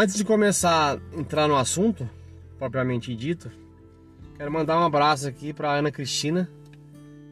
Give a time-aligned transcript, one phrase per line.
[0.00, 2.08] Antes de começar a entrar no assunto,
[2.56, 3.50] propriamente dito,
[4.36, 6.48] quero mandar um abraço aqui para Ana Cristina,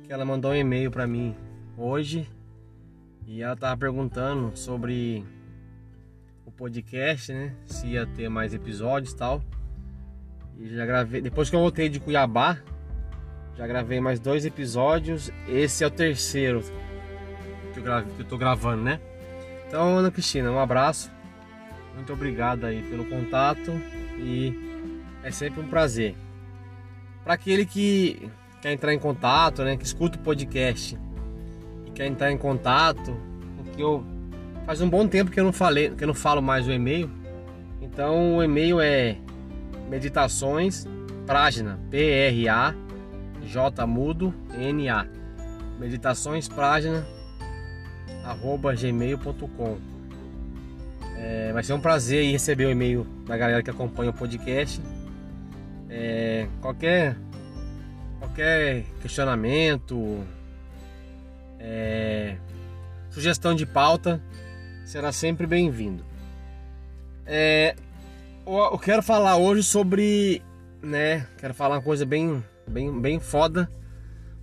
[0.03, 1.33] que ela mandou um e-mail para mim
[1.79, 2.29] hoje
[3.25, 5.25] e ela tava perguntando sobre
[6.45, 7.55] o podcast, né?
[7.67, 9.41] Se ia ter mais episódios e tal.
[10.59, 12.59] E já gravei, depois que eu voltei de Cuiabá,
[13.57, 15.31] já gravei mais dois episódios.
[15.47, 16.65] Esse é o terceiro
[17.73, 19.01] que eu, grave, que eu tô gravando, né?
[19.69, 21.15] Então, Ana Cristina, um abraço.
[21.97, 23.73] Muito obrigado aí pelo contato
[24.19, 24.55] e
[25.25, 26.15] é sempre um prazer.
[27.25, 28.31] Para aquele que
[28.63, 30.97] quer entrar em contato, né, que escuta o podcast
[31.87, 33.17] e quer entrar em contato,
[33.57, 34.05] porque eu
[34.65, 37.11] faz um bom tempo que eu não falei, que eu não falo mais o e-mail.
[37.81, 39.17] Então, o e-mail é
[39.89, 40.87] meditações
[41.27, 42.75] página P R A
[43.43, 45.07] J mudo N A
[45.79, 47.07] meditações página
[48.25, 49.96] arroba gmail.com
[51.17, 54.81] é, ser um prazer aí receber o e-mail da galera que acompanha o podcast.
[55.89, 57.17] É, qualquer
[58.19, 60.25] qualquer questionamento
[61.59, 62.37] é,
[63.11, 64.21] sugestão de pauta
[64.85, 66.05] será sempre bem-vindo.
[67.25, 67.75] É,
[68.47, 70.43] eu quero falar hoje sobre
[70.83, 73.69] né quero falar uma coisa bem bem bem foda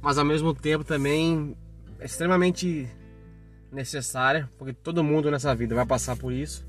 [0.01, 1.55] mas ao mesmo tempo também
[2.01, 2.89] extremamente
[3.73, 6.65] necessária, porque todo mundo nessa vida vai passar por isso.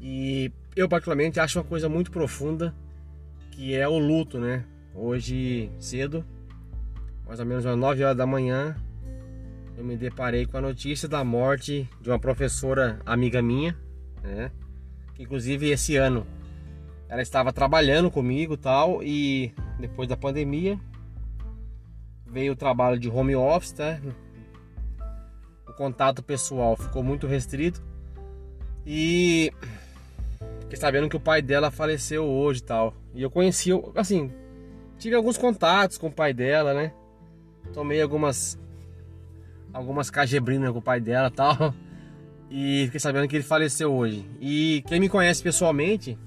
[0.00, 2.74] E eu particularmente acho uma coisa muito profunda,
[3.50, 4.64] que é o luto, né?
[4.94, 6.24] Hoje cedo,
[7.26, 8.76] mais ou menos às 9 horas da manhã,
[9.76, 13.76] eu me deparei com a notícia da morte de uma professora amiga minha,
[14.22, 14.50] né?
[15.14, 16.26] Que inclusive esse ano
[17.08, 20.78] ela estava trabalhando comigo tal e depois da pandemia
[22.26, 24.00] veio o trabalho de home office, tá?
[25.80, 27.82] Contato pessoal ficou muito restrito
[28.84, 29.50] e
[30.60, 32.94] fiquei sabendo que o pai dela faleceu hoje e tal.
[33.14, 34.30] E eu conheci, assim,
[34.98, 36.92] tive alguns contatos com o pai dela, né?
[37.72, 38.60] Tomei algumas
[39.72, 41.74] algumas cajebrinas com o pai dela e tal.
[42.52, 44.28] E fiquei sabendo que ele faleceu hoje.
[44.40, 46.18] E quem me conhece pessoalmente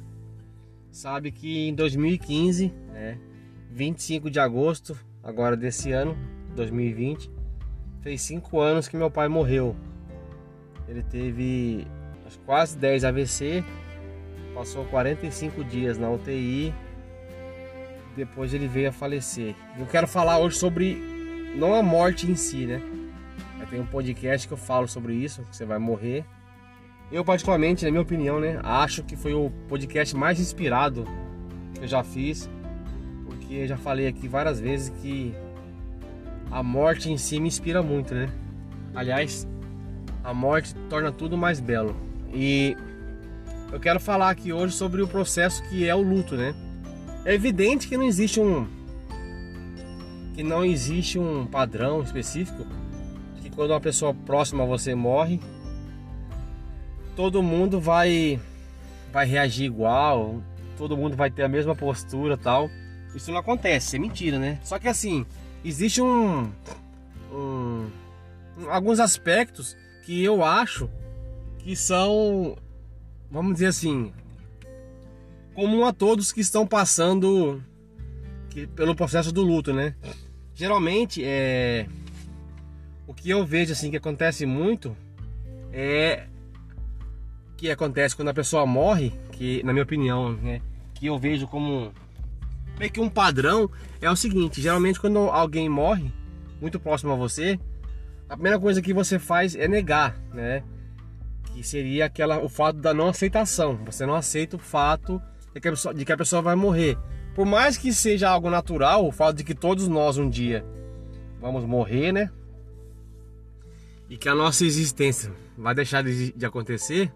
[0.89, 3.19] sabe que em 2015, né,
[3.69, 6.17] 25 de agosto, agora desse ano,
[6.55, 7.29] 2020,
[8.03, 9.75] Fez cinco anos que meu pai morreu.
[10.87, 11.87] Ele teve
[12.45, 13.63] quase 10 AVC,
[14.53, 16.73] passou 45 dias na UTI,
[18.15, 19.55] depois ele veio a falecer.
[19.79, 20.95] Eu quero falar hoje sobre
[21.55, 22.81] não a morte em si, né?
[23.73, 26.23] Tem um podcast que eu falo sobre isso, que você vai morrer.
[27.11, 31.05] Eu particularmente, na minha opinião, né, acho que foi o podcast mais inspirado
[31.73, 32.47] que eu já fiz,
[33.25, 35.33] porque eu já falei aqui várias vezes que
[36.53, 38.29] a morte em si me inspira muito, né?
[38.93, 39.47] Aliás,
[40.23, 41.95] a morte torna tudo mais belo.
[42.31, 42.77] E
[43.71, 46.53] eu quero falar aqui hoje sobre o processo que é o luto, né?
[47.25, 48.67] É evidente que não existe um
[50.35, 52.65] que não existe um padrão específico
[53.41, 55.39] que quando uma pessoa próxima a você morre,
[57.15, 58.39] todo mundo vai
[59.11, 60.39] vai reagir igual,
[60.77, 62.69] todo mundo vai ter a mesma postura, tal.
[63.15, 64.59] Isso não acontece, é mentira, né?
[64.63, 65.25] Só que assim,
[65.63, 66.51] existe um,
[67.31, 67.89] um,
[68.69, 70.89] alguns aspectos que eu acho
[71.59, 72.57] que são,
[73.31, 74.11] vamos dizer assim,
[75.53, 77.63] comum a todos que estão passando
[78.49, 79.95] que, pelo processo do luto, né?
[80.53, 81.87] Geralmente é
[83.07, 84.95] o que eu vejo assim que acontece muito
[85.71, 86.27] é
[87.57, 90.61] que acontece quando a pessoa morre, que na minha opinião, né,
[90.93, 91.93] que eu vejo como
[92.77, 93.69] meio que um padrão
[94.01, 96.11] é o seguinte: geralmente quando alguém morre
[96.61, 97.59] muito próximo a você,
[98.29, 100.63] a primeira coisa que você faz é negar, né?
[101.53, 103.77] Que seria aquela o fato da não aceitação.
[103.85, 105.21] Você não aceita o fato
[105.53, 106.97] de que a pessoa, que a pessoa vai morrer.
[107.35, 110.65] Por mais que seja algo natural, o fato de que todos nós um dia
[111.39, 112.31] vamos morrer, né?
[114.09, 117.11] E que a nossa existência vai deixar de, de acontecer,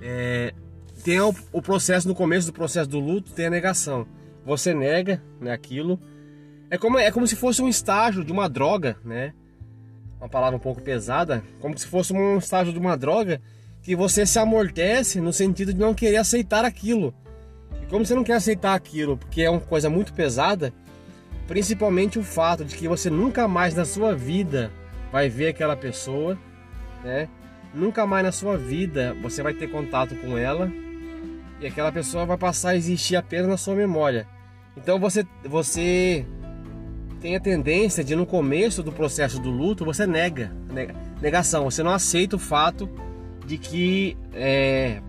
[0.00, 0.52] é,
[1.04, 4.06] tem o, o processo no começo do processo do luto, tem a negação
[4.44, 5.98] você nega né, aquilo.
[6.70, 9.32] É como, é como se fosse um estágio de uma droga, né?
[10.18, 13.40] Uma palavra um pouco pesada, como se fosse um estágio de uma droga
[13.82, 17.12] que você se amortece no sentido de não querer aceitar aquilo.
[17.82, 20.72] E como você não quer aceitar aquilo, porque é uma coisa muito pesada,
[21.48, 24.70] principalmente o fato de que você nunca mais na sua vida
[25.10, 26.38] vai ver aquela pessoa,
[27.02, 27.28] né?
[27.74, 30.70] Nunca mais na sua vida você vai ter contato com ela
[31.62, 34.26] e aquela pessoa vai passar a existir apenas na sua memória.
[34.76, 36.26] Então você, você
[37.20, 40.52] tem a tendência de no começo do processo do luto você nega,
[41.20, 42.90] negação, você não aceita o fato
[43.46, 45.00] de que é,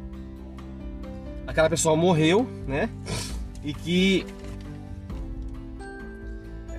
[1.47, 2.89] aquela pessoa morreu, né?
[3.63, 4.25] E que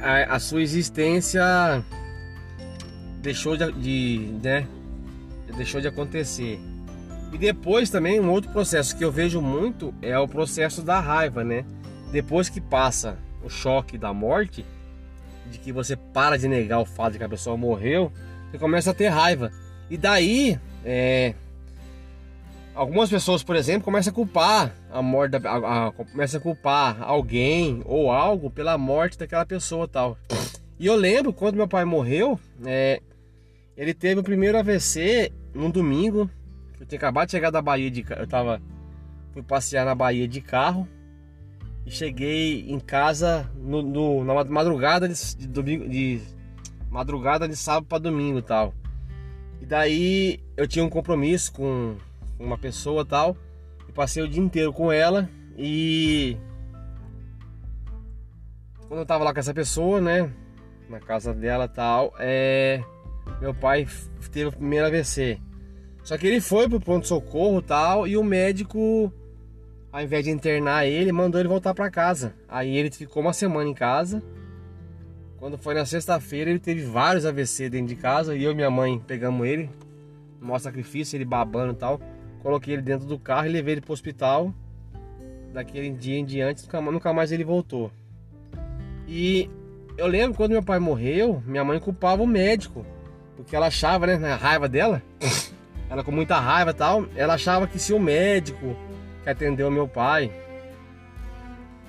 [0.00, 1.42] a, a sua existência
[3.20, 4.68] deixou de, de, né?
[5.56, 6.60] deixou de acontecer.
[7.34, 11.42] E depois também um outro processo que eu vejo muito é o processo da raiva,
[11.42, 11.64] né?
[12.12, 14.64] Depois que passa o choque da morte,
[15.50, 18.12] de que você para de negar o fato de que a pessoa morreu,
[18.48, 19.50] você começa a ter raiva.
[19.90, 21.34] E daí, é,
[22.72, 27.82] algumas pessoas, por exemplo, começam a culpar a morte, a, a, começam a culpar alguém
[27.84, 30.16] ou algo pela morte daquela pessoa tal.
[30.78, 33.02] E eu lembro quando meu pai morreu, é,
[33.76, 36.30] ele teve o primeiro AVC num domingo.
[36.78, 38.60] Eu tinha acabado de chegar da Bahia de eu tava
[39.32, 40.88] fui passear na Bahia de carro
[41.86, 46.20] e cheguei em casa no, no na madrugada de, de, domingo de
[46.90, 48.74] madrugada de sábado para domingo tal.
[49.60, 51.96] E daí eu tinha um compromisso com
[52.38, 53.36] uma pessoa tal
[53.88, 56.36] e passei o dia inteiro com ela e
[58.88, 60.30] quando eu tava lá com essa pessoa, né,
[60.88, 62.82] na casa dela tal, é
[63.40, 63.86] meu pai
[64.30, 65.40] teve o primeiro AVC.
[66.04, 69.12] Só que ele foi pro pronto socorro tal e o médico
[69.90, 72.34] ao invés de internar ele, mandou ele voltar para casa.
[72.48, 74.20] Aí ele ficou uma semana em casa.
[75.38, 78.70] Quando foi na sexta-feira, ele teve vários AVC dentro de casa e eu e minha
[78.70, 79.70] mãe pegamos ele,
[80.40, 82.00] no maior sacrifício, ele babando e tal.
[82.42, 84.52] Coloquei ele dentro do carro e levei ele pro hospital.
[85.52, 87.88] Daquele dia em diante, nunca mais ele voltou.
[89.06, 89.48] E
[89.96, 92.84] eu lembro quando meu pai morreu, minha mãe culpava o médico
[93.36, 95.02] porque ela achava, né, na raiva dela,
[95.94, 98.76] ela com muita raiva e tal, ela achava que se o médico
[99.22, 100.30] que atendeu meu pai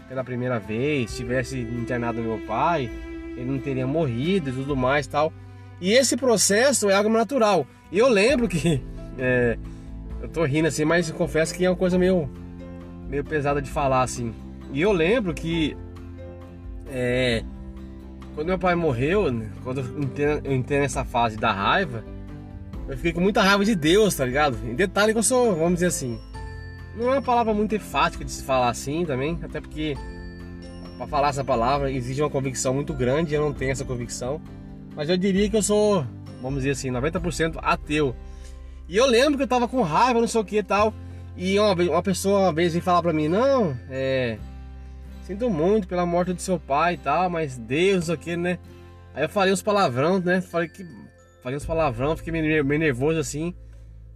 [0.08, 2.90] pela primeira vez tivesse internado meu pai,
[3.36, 5.34] ele não teria morrido e tudo mais tal.
[5.82, 7.66] E esse processo é algo natural.
[7.92, 8.82] E eu lembro que.
[9.18, 9.58] É,
[10.22, 12.30] eu tô rindo assim, mas confesso que é uma coisa meio,
[13.08, 14.34] meio pesada de falar assim.
[14.74, 15.74] E eu lembro que.
[16.90, 17.42] É,
[18.36, 22.04] quando meu pai morreu, quando eu entrei nessa fase da raiva,
[22.88, 24.58] eu fiquei com muita raiva de Deus, tá ligado?
[24.64, 26.20] Em detalhe que eu sou, vamos dizer assim,
[26.96, 29.96] não é uma palavra muito enfática de se falar assim também, até porque
[30.98, 34.42] para falar essa palavra exige uma convicção muito grande, eu não tenho essa convicção.
[34.96, 36.06] Mas eu diria que eu sou,
[36.42, 38.16] vamos dizer assim, 90% ateu.
[38.88, 40.94] E eu lembro que eu tava com raiva, não sei o que e tal.
[41.36, 44.38] E uma, uma pessoa uma vez veio falar pra mim, não, é.
[45.24, 48.38] Sinto muito pela morte do seu pai e tal, mas Deus, não sei o que,
[48.38, 48.60] né?
[49.14, 50.40] Aí eu falei uns palavrão, né?
[50.40, 50.86] Falei que.
[51.46, 53.54] Falei uns palavrão, fiquei meio, nervoso assim.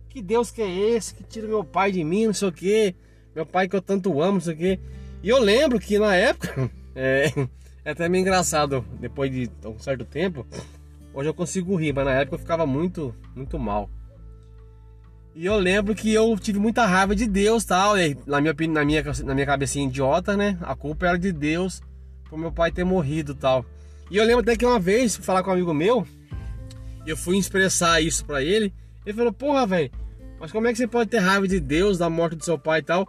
[0.09, 2.95] Que Deus que é esse que tira meu pai de mim, não sei o que.
[3.35, 4.79] Meu pai que eu tanto amo, não sei o que.
[5.21, 6.71] E eu lembro que na época.
[6.95, 7.31] É,
[7.85, 10.45] é até meio engraçado, depois de um certo tempo.
[11.13, 13.87] Hoje eu consigo rir, mas na época eu ficava muito, muito mal.
[15.35, 17.95] E eu lembro que eu tive muita raiva de Deus tal.
[17.97, 20.57] E na minha, na minha, na minha cabecinha idiota, né?
[20.61, 21.79] A culpa era de Deus
[22.27, 23.63] por meu pai ter morrido tal.
[24.09, 26.05] E eu lembro até que uma vez, falar com um amigo meu,
[27.11, 28.73] eu fui expressar isso para ele.
[29.05, 29.91] Ele falou: Porra, velho,
[30.39, 32.79] mas como é que você pode ter raiva de Deus, da morte do seu pai
[32.79, 33.07] e tal?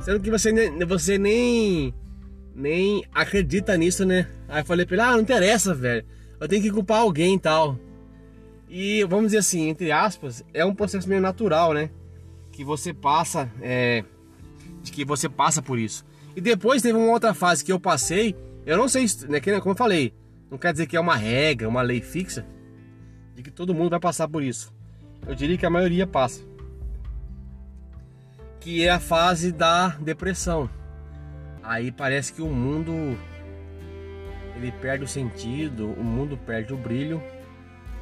[0.00, 0.52] Sendo que você,
[0.86, 1.94] você nem,
[2.54, 4.26] nem acredita nisso, né?
[4.48, 6.04] Aí eu falei pra ele: Ah, não interessa, velho.
[6.40, 7.78] Eu tenho que culpar alguém e tal.
[8.68, 11.90] E vamos dizer assim, entre aspas, é um processo meio natural, né?
[12.50, 14.02] Que você passa, é,
[14.82, 16.04] de que você passa por isso.
[16.34, 18.34] E depois teve uma outra fase que eu passei,
[18.64, 20.14] eu não sei, né, como eu falei,
[20.50, 22.46] não quer dizer que é uma regra, uma lei fixa,
[23.42, 24.72] de que todo mundo vai passar por isso.
[25.26, 26.40] Eu diria que a maioria passa.
[28.60, 30.70] Que é a fase da depressão.
[31.62, 33.18] Aí parece que o mundo
[34.56, 37.22] ele perde o sentido, o mundo perde o brilho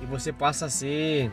[0.00, 1.32] e você passa a ser.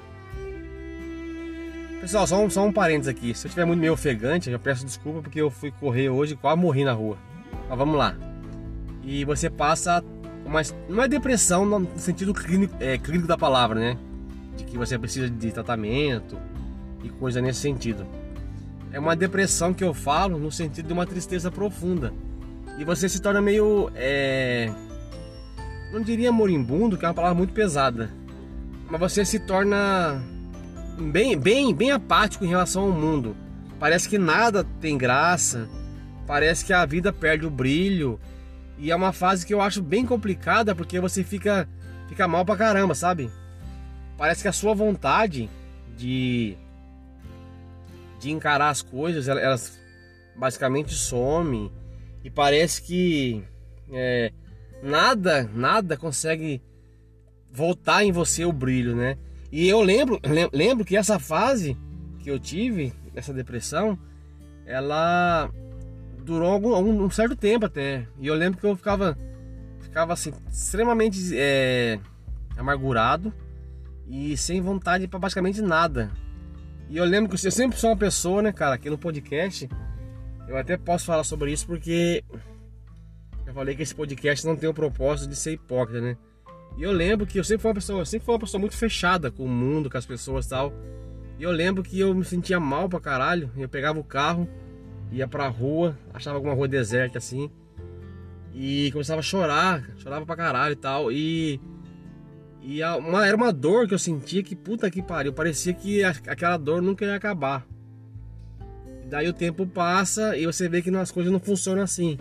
[2.00, 3.34] Pessoal, só um, só um parênteses aqui.
[3.34, 6.38] Se eu estiver muito meio ofegante, eu peço desculpa porque eu fui correr hoje e
[6.38, 7.18] quase morri na rua.
[7.68, 8.16] Mas vamos lá.
[9.04, 10.04] E você passa.
[10.48, 13.98] Mas não é depressão no sentido clínico, é, clínico da palavra, né?
[14.56, 16.38] De que você precisa de tratamento
[17.04, 18.06] e coisa nesse sentido.
[18.92, 22.14] É uma depressão que eu falo no sentido de uma tristeza profunda.
[22.78, 23.92] E você se torna meio.
[23.96, 24.72] É...
[25.92, 28.10] Não diria moribundo, que é uma palavra muito pesada
[28.90, 30.22] mas você se torna
[30.98, 33.36] bem, bem, bem apático em relação ao mundo.
[33.80, 35.68] Parece que nada tem graça,
[36.26, 38.20] parece que a vida perde o brilho.
[38.78, 41.68] E é uma fase que eu acho bem complicada porque você fica,
[42.08, 43.30] fica mal pra caramba, sabe?
[44.18, 45.50] Parece que a sua vontade
[45.98, 46.56] de,
[48.20, 49.80] de encarar as coisas, elas
[50.36, 51.72] basicamente some.
[52.24, 53.44] E parece que
[53.92, 54.32] é,
[54.84, 56.62] nada, nada consegue
[57.52, 59.18] voltar em você o brilho, né?
[59.52, 60.20] E eu lembro,
[60.52, 61.78] lembro que essa fase
[62.20, 63.98] que eu tive, essa depressão,
[64.66, 65.50] ela
[66.28, 68.06] durou algum, um certo tempo até.
[68.20, 69.18] E eu lembro que eu ficava,
[69.80, 72.00] ficava assim, extremamente é,
[72.58, 73.34] amargurado
[74.06, 76.12] e sem vontade para basicamente nada.
[76.90, 79.68] E eu lembro que eu sempre sou uma pessoa, né, cara, aqui no podcast,
[80.48, 82.24] eu até posso falar sobre isso porque
[83.46, 86.18] eu falei que esse podcast não tem o propósito de ser hipócrita, né?
[86.78, 89.32] E eu lembro que eu sempre fui uma pessoa, sempre fui uma pessoa muito fechada
[89.32, 90.74] com o mundo, com as pessoas e tal.
[91.40, 93.52] E eu lembro que eu me sentia mal pra caralho.
[93.58, 94.48] Eu pegava o carro,
[95.12, 97.50] ia pra rua, achava alguma rua deserta assim.
[98.54, 101.12] E começava a chorar, chorava pra caralho e tal.
[101.12, 101.60] E.
[102.62, 105.32] E uma, era uma dor que eu sentia que puta que pariu.
[105.32, 107.66] Parecia que aquela dor nunca ia acabar.
[109.10, 112.18] Daí o tempo passa e você vê que as coisas não funcionam assim.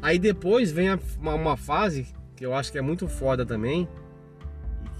[0.00, 0.88] Aí depois vem
[1.20, 3.86] uma, uma fase que eu acho que é muito foda também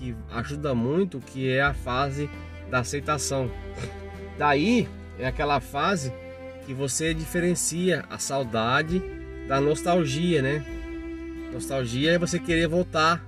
[0.02, 2.28] que ajuda muito, que é a fase
[2.68, 3.48] da aceitação.
[4.36, 6.12] Daí é aquela fase
[6.66, 9.02] que você diferencia a saudade
[9.48, 10.64] da nostalgia, né?
[11.52, 13.24] Nostalgia é você querer voltar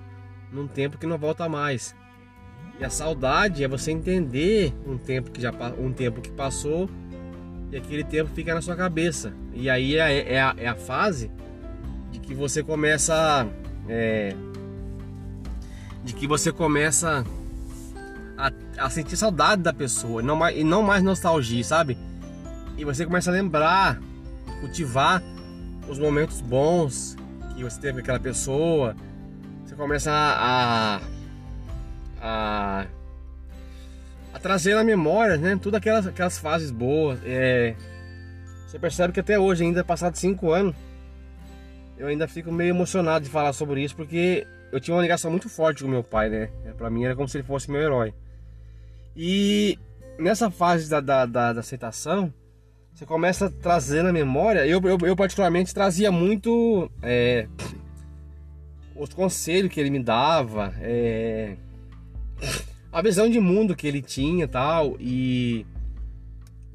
[0.53, 1.95] num tempo que não volta mais.
[2.79, 6.89] E a saudade é você entender um tempo que já um tempo que passou
[7.71, 9.33] e aquele tempo fica na sua cabeça.
[9.53, 11.31] E aí é, é, a, é a fase
[12.11, 13.47] de que você começa
[13.89, 14.35] é,
[16.05, 17.25] de que você começa
[18.37, 21.97] a, a, sentir saudade da pessoa não, mais, e não mais nostalgia, sabe?
[22.77, 24.01] E você começa a lembrar,
[24.61, 25.23] cultivar
[25.89, 27.17] os momentos bons
[27.55, 28.97] que você teve com aquela pessoa.
[29.65, 31.01] Você começa a,
[32.21, 32.87] a,
[34.33, 35.59] a trazer na memória, né?
[35.61, 37.21] Tudo aquelas, aquelas fases boas.
[37.25, 37.77] É,
[38.67, 40.75] você percebe que até hoje, ainda passados cinco anos,
[41.97, 45.49] eu ainda fico meio emocionado de falar sobre isso, porque eu tinha uma ligação muito
[45.49, 46.51] forte com meu pai, né?
[46.77, 48.13] Pra mim era como se ele fosse meu herói.
[49.17, 49.79] E
[50.19, 52.35] nessa fase da, da, da, da aceitação,
[52.95, 54.65] você começa a trazer na memória.
[54.67, 57.49] Eu, eu, eu particularmente trazia muito é,
[58.95, 61.57] os conselhos que ele me dava, é,
[62.93, 65.67] a visão de mundo que ele tinha tal, e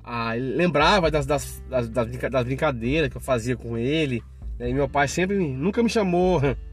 [0.04, 4.22] a, lembrava das, das, das, das brincadeiras que eu fazia com ele.
[4.60, 6.42] E meu pai sempre, nunca me chamou.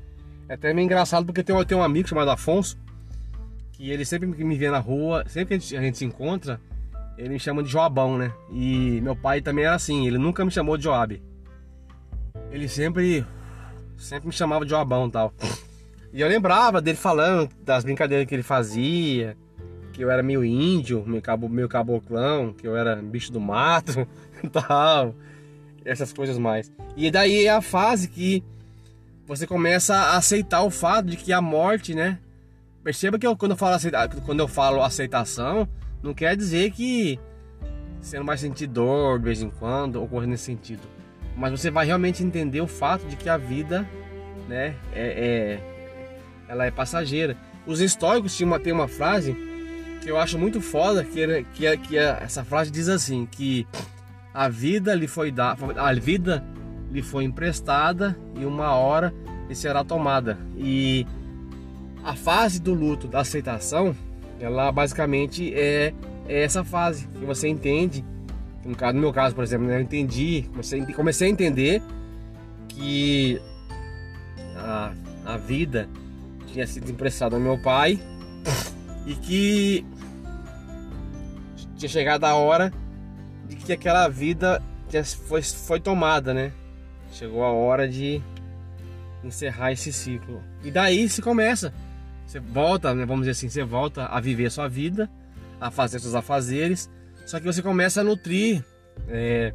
[0.49, 2.79] É até meio engraçado porque tem, tem um amigo chamado Afonso,
[3.73, 6.61] que ele sempre me vê na rua, sempre que a gente, a gente se encontra,
[7.17, 8.33] ele me chama de Joabão, né?
[8.51, 11.23] E meu pai também era assim, ele nunca me chamou de Joab.
[12.51, 13.25] Ele sempre,
[13.97, 15.33] sempre me chamava de Joabão tal.
[16.13, 19.37] E eu lembrava dele falando das brincadeiras que ele fazia,
[19.93, 24.07] que eu era meio índio, meio, cabo, meio caboclão, que eu era bicho do mato
[24.53, 25.15] tal
[25.87, 26.71] essas coisas mais.
[26.97, 28.43] E daí é a fase que
[29.27, 32.19] você começa a aceitar o fato de que a morte, né?
[32.83, 35.69] Perceba que eu, quando, eu falo aceita, quando eu falo aceitação,
[36.03, 37.19] não quer dizer que
[38.01, 40.83] você não vai sentir dor de vez em quando ou coisa nesse sentido.
[41.37, 43.89] Mas você vai realmente entender o fato de que a vida,
[44.49, 45.77] né, é, é
[46.49, 47.37] ela é passageira.
[47.67, 49.37] Os históricos tinham uma, tem uma frase
[50.01, 53.67] que eu acho muito foda, que, que, que essa frase diz assim, que
[54.33, 56.45] a vida lhe foi dada, a vida
[56.93, 59.13] lhe foi emprestada e uma hora
[59.49, 60.39] lhe será tomada.
[60.57, 61.05] E
[62.05, 63.97] a fase do luto, da aceitação,
[64.41, 65.93] ela basicamente é,
[66.29, 68.05] é essa fase que você entende.
[68.65, 71.83] No, caso, no meu caso, por exemplo, né, eu entendi, comecei, comecei a entender
[72.69, 73.41] que
[74.57, 74.93] a,
[75.25, 75.89] a vida
[76.47, 78.01] tinha sido emprestada ao meu pai
[79.07, 79.87] e que
[81.77, 82.73] tinha chegado a hora
[83.49, 84.63] de que aquela vida
[85.29, 86.53] foi, foi tomada, né?
[87.13, 88.21] Chegou a hora de
[89.23, 90.43] encerrar esse ciclo.
[90.65, 91.73] E daí se começa.
[92.27, 95.09] Você volta, né, vamos dizer assim, você volta a viver a sua vida,
[95.61, 96.91] a fazer seus afazeres,
[97.25, 98.65] só que você começa a nutrir,
[99.09, 99.55] é,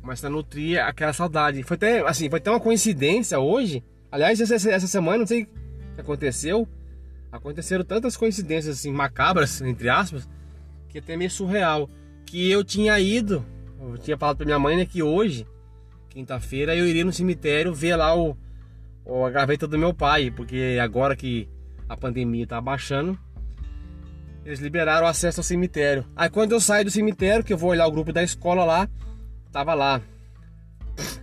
[0.00, 1.62] começa a nutrir aquela saudade.
[1.62, 3.82] Foi até, assim, foi até uma coincidência hoje.
[4.10, 5.46] Aliás, essa, essa semana, não sei o
[5.94, 6.68] que aconteceu,
[7.30, 10.28] aconteceram tantas coincidências assim macabras, entre aspas,
[10.88, 11.88] que até meio surreal
[12.26, 13.44] que eu tinha ido,
[13.80, 15.46] eu tinha falado pra minha mãe né, que hoje,
[16.08, 18.36] quinta-feira, eu iria no cemitério ver lá o,
[19.04, 21.48] o, a gaveta do meu pai, porque agora que
[21.92, 23.18] a pandemia tá abaixando,
[24.46, 26.06] eles liberaram o acesso ao cemitério.
[26.16, 28.88] Aí quando eu saio do cemitério, que eu vou olhar o grupo da escola lá,
[29.52, 30.00] tava lá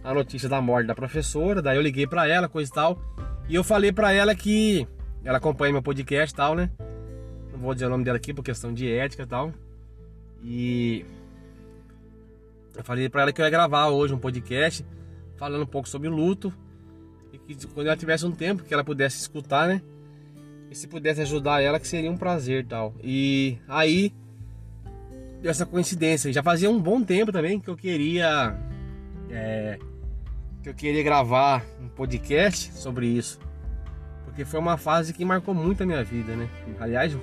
[0.03, 3.01] a notícia da morte da professora, daí eu liguei para ela, coisa e tal,
[3.47, 4.87] e eu falei para ela que
[5.23, 6.69] ela acompanha meu podcast e tal, né?
[7.51, 9.51] Não vou dizer o nome dela aqui por questão de ética e tal.
[10.43, 11.03] E
[12.75, 14.85] eu falei para ela que eu ia gravar hoje um podcast
[15.35, 16.53] falando um pouco sobre luto
[17.33, 19.81] e que quando ela tivesse um tempo que ela pudesse escutar, né?
[20.69, 22.93] E se pudesse ajudar ela, que seria um prazer tal.
[23.03, 24.13] E aí
[25.41, 26.31] deu essa coincidência.
[26.31, 28.55] Já fazia um bom tempo também que eu queria
[29.31, 29.79] é,
[30.61, 33.39] que eu queria gravar um podcast sobre isso.
[34.25, 36.47] Porque foi uma fase que marcou muito a minha vida, né?
[36.79, 37.13] Aliás,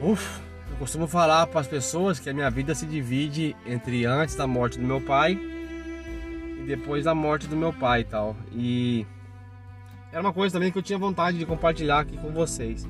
[0.00, 0.16] eu
[0.78, 4.78] costumo falar para as pessoas que a minha vida se divide entre antes da morte
[4.78, 8.36] do meu pai e depois da morte do meu pai e tal.
[8.52, 9.06] E
[10.12, 12.86] era uma coisa também que eu tinha vontade de compartilhar aqui com vocês.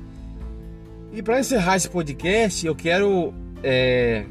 [1.11, 3.33] E para encerrar esse podcast, eu quero,
[3.63, 4.25] é,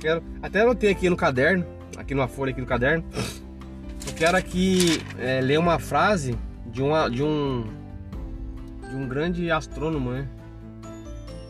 [0.00, 1.64] quero até anotei aqui no caderno,
[1.96, 3.04] aqui numa folha aqui no caderno.
[4.06, 7.64] Eu quero aqui é, ler uma frase de, uma, de um
[8.88, 10.26] de um grande astrônomo, né?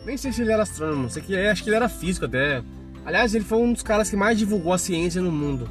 [0.05, 2.61] Nem sei se ele era astrônomo, sei que é, acho que ele era físico até.
[3.05, 5.69] Aliás, ele foi um dos caras que mais divulgou a ciência no mundo,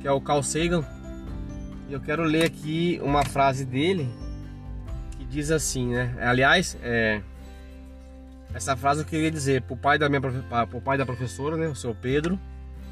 [0.00, 0.84] que é o Carl Sagan.
[1.88, 4.08] E eu quero ler aqui uma frase dele
[5.30, 6.14] diz assim, né?
[6.20, 7.22] Aliás, é,
[8.52, 11.74] essa frase eu queria dizer pro pai da minha pro pai da professora, né, o
[11.74, 12.38] seu Pedro,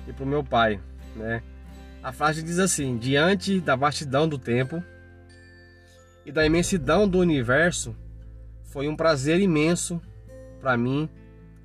[0.07, 0.81] e pro meu pai,
[1.17, 1.43] né?
[2.03, 4.83] A frase diz assim: diante da vastidão do tempo
[6.25, 7.95] e da imensidão do universo,
[8.65, 10.01] foi um prazer imenso
[10.61, 11.09] para mim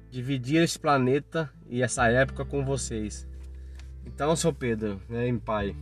[0.10, 3.28] dividir esse planeta e essa época com vocês.
[4.06, 5.76] Então, seu Pedro, né, pai,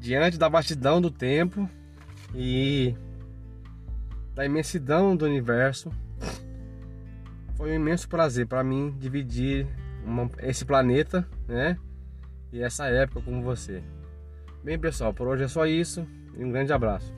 [0.00, 1.68] diante da vastidão do tempo
[2.34, 2.94] e
[4.34, 5.90] da imensidão do universo,
[7.56, 9.66] foi um imenso prazer para mim dividir
[10.04, 11.78] uma, esse planeta, né?
[12.52, 13.82] E essa época com você.
[14.62, 17.14] Bem, pessoal, por hoje é só isso e um grande abraço.